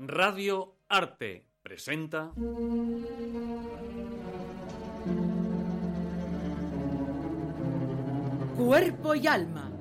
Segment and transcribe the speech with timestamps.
[0.00, 2.30] Radio Arte presenta.
[8.56, 9.72] Cuerpo y alma.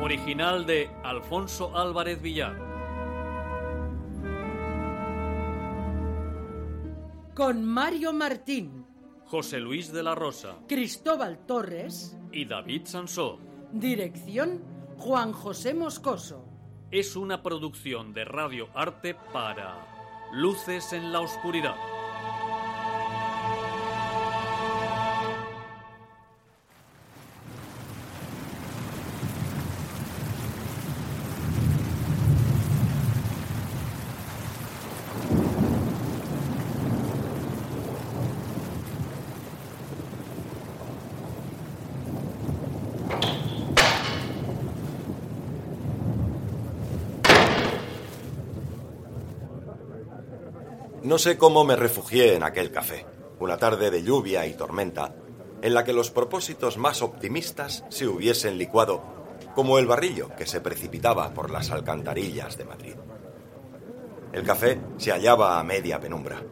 [0.00, 2.56] Original de Alfonso Álvarez Villar.
[7.34, 8.86] Con Mario Martín,
[9.26, 13.49] José Luis de la Rosa Cristóbal Torres, y David Sansó.
[13.72, 14.62] Dirección
[14.98, 16.44] Juan José Moscoso.
[16.90, 21.99] Es una producción de Radio Arte para Luces en la Oscuridad.
[51.10, 53.04] No sé cómo me refugié en aquel café,
[53.40, 55.12] una tarde de lluvia y tormenta,
[55.60, 59.02] en la que los propósitos más optimistas se hubiesen licuado
[59.56, 62.94] como el barrillo que se precipitaba por las alcantarillas de Madrid.
[64.32, 66.44] El café se hallaba a media penumbra.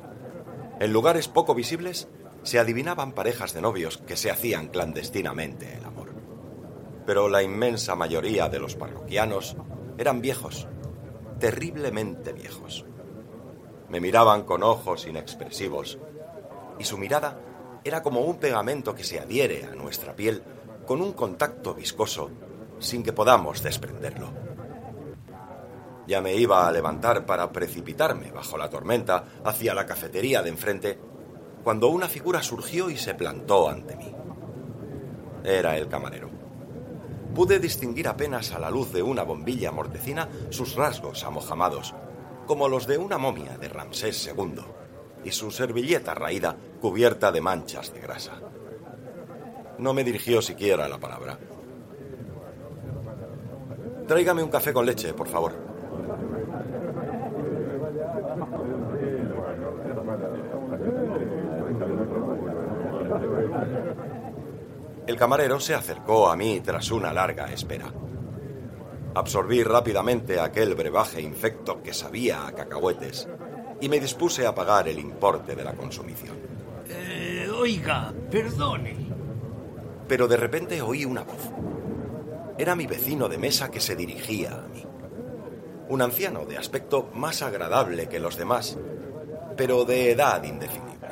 [0.80, 2.08] En lugares poco visibles
[2.42, 6.12] se adivinaban parejas de novios que se hacían clandestinamente el amor.
[7.06, 9.56] Pero la inmensa mayoría de los parroquianos
[9.98, 10.66] eran viejos,
[11.38, 12.87] terriblemente viejos.
[13.88, 15.98] Me miraban con ojos inexpresivos
[16.78, 17.40] y su mirada
[17.84, 20.42] era como un pegamento que se adhiere a nuestra piel
[20.86, 22.30] con un contacto viscoso
[22.78, 24.30] sin que podamos desprenderlo.
[26.06, 30.98] Ya me iba a levantar para precipitarme bajo la tormenta hacia la cafetería de enfrente
[31.62, 34.14] cuando una figura surgió y se plantó ante mí.
[35.44, 36.30] Era el camarero.
[37.34, 41.94] Pude distinguir apenas a la luz de una bombilla mortecina sus rasgos amojamados,
[42.48, 44.62] como los de una momia de Ramsés II,
[45.22, 48.40] y su servilleta raída cubierta de manchas de grasa.
[49.76, 51.38] No me dirigió siquiera la palabra.
[54.06, 55.52] Tráigame un café con leche, por favor.
[65.06, 67.92] El camarero se acercó a mí tras una larga espera.
[69.18, 73.28] Absorbí rápidamente aquel brebaje infecto que sabía a cacahuetes
[73.80, 76.36] y me dispuse a pagar el importe de la consumición.
[76.88, 78.94] Eh, oiga, perdone.
[80.06, 81.50] Pero de repente oí una voz.
[82.56, 84.84] Era mi vecino de mesa que se dirigía a mí.
[85.88, 88.78] Un anciano de aspecto más agradable que los demás,
[89.56, 91.08] pero de edad indefinible.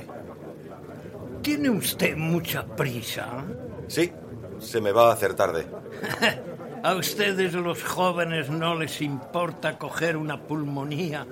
[1.43, 3.45] ¿Tiene usted mucha prisa?
[3.89, 4.13] Sí,
[4.61, 5.67] se me va a hacer tarde.
[6.87, 11.27] A ustedes los jóvenes no les importa coger una pulmonía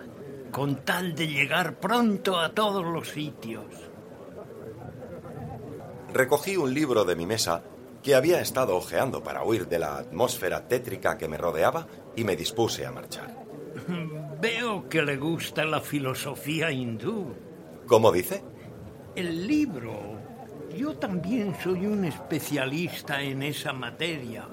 [0.50, 3.65] con tal de llegar pronto a todos los sitios.
[6.12, 7.62] Recogí un libro de mi mesa
[8.03, 11.86] que había estado hojeando para huir de la atmósfera tétrica que me rodeaba
[12.16, 13.32] y me dispuse a marchar.
[14.41, 17.32] Veo que le gusta la filosofía hindú.
[17.86, 18.42] ¿Cómo dice?
[19.15, 20.19] El libro.
[20.76, 24.48] Yo también soy un especialista en esa materia.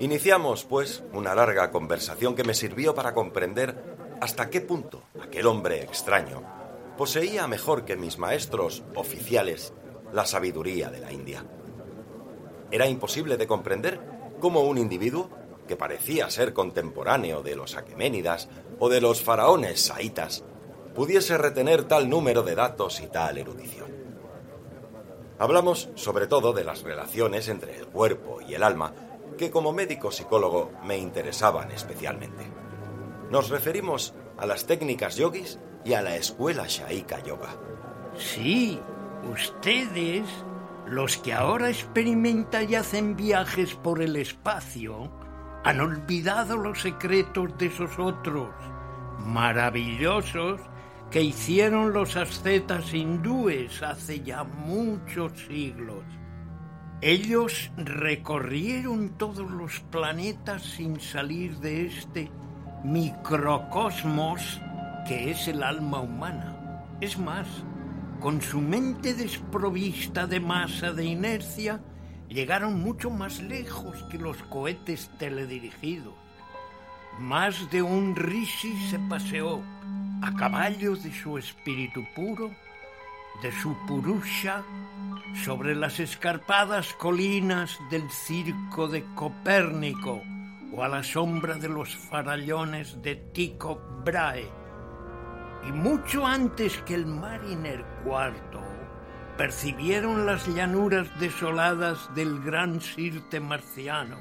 [0.00, 5.82] Iniciamos, pues, una larga conversación que me sirvió para comprender hasta qué punto aquel hombre
[5.82, 6.42] extraño
[6.96, 9.72] poseía mejor que mis maestros oficiales
[10.12, 11.44] la sabiduría de la India.
[12.70, 14.00] Era imposible de comprender
[14.40, 15.30] cómo un individuo
[15.66, 18.48] que parecía ser contemporáneo de los aqueménidas
[18.78, 20.44] o de los faraones saitas
[20.94, 23.88] pudiese retener tal número de datos y tal erudición.
[25.38, 28.92] Hablamos sobre todo de las relaciones entre el cuerpo y el alma,
[29.38, 32.44] que como médico psicólogo me interesaban especialmente.
[33.30, 37.56] Nos referimos a las técnicas yogis y a la escuela Shaika Yoga.
[38.16, 38.78] Sí,
[39.32, 40.28] ustedes,
[40.86, 45.10] Los que ahora experimentan y hacen viajes por el espacio
[45.64, 48.54] han olvidado los secretos de esos otros
[49.18, 50.60] maravillosos
[51.10, 56.04] que hicieron los ascetas hindúes hace ya muchos siglos.
[57.00, 62.28] Ellos recorrieron todos los planetas sin salir de este
[62.82, 64.60] microcosmos
[65.06, 66.82] que es el alma humana.
[67.00, 67.46] Es más,
[68.18, 71.80] con su mente desprovista de masa de inercia,
[72.28, 76.14] llegaron mucho más lejos que los cohetes teledirigidos.
[77.20, 79.62] Más de un rishi se paseó
[80.20, 82.50] a caballo de su espíritu puro,
[83.40, 84.64] de su purusha,
[85.34, 90.22] sobre las escarpadas colinas del circo de Copérnico
[90.72, 94.48] o a la sombra de los farallones de Tycho Brahe.
[95.68, 98.62] Y mucho antes que el mariner cuarto,
[99.36, 104.16] percibieron las llanuras desoladas del gran Sirte marciano.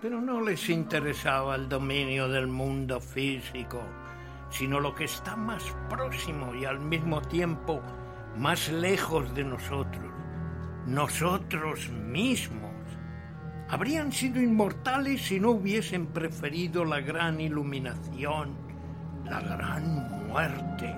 [0.00, 3.82] Pero no les interesaba el dominio del mundo físico,
[4.50, 7.82] sino lo que está más próximo y al mismo tiempo
[8.38, 10.12] más lejos de nosotros,
[10.86, 12.72] nosotros mismos.
[13.68, 18.56] Habrían sido inmortales si no hubiesen preferido la gran iluminación,
[19.24, 20.94] la gran muerte,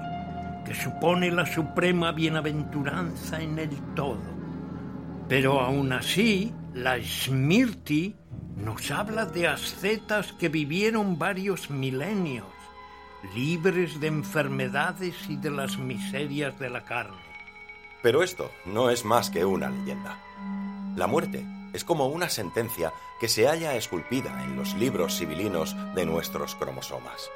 [0.66, 4.36] que supone la suprema bienaventuranza en el todo.
[5.28, 8.16] Pero aún así, la Smirti
[8.56, 12.57] nos habla de ascetas que vivieron varios milenios
[13.34, 17.16] libres de enfermedades y de las miserias de la carne.
[18.02, 20.18] Pero esto no es más que una leyenda.
[20.96, 26.06] La muerte es como una sentencia que se halla esculpida en los libros civilinos de
[26.06, 27.30] nuestros cromosomas.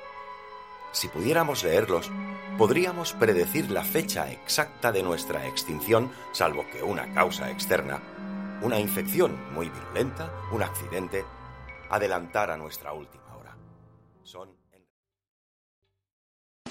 [0.93, 2.11] Si pudiéramos leerlos,
[2.59, 8.01] podríamos predecir la fecha exacta de nuestra extinción, salvo que una causa externa,
[8.61, 11.25] una infección muy virulenta, un accidente,
[11.91, 13.57] adelantara nuestra última hora.
[14.23, 14.62] Son